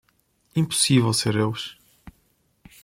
Impossível 0.55 1.13
ser 1.13 1.35
eles 1.35 1.77